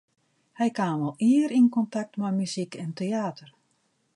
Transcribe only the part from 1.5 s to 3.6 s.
yn kontakt mei muzyk en teäter.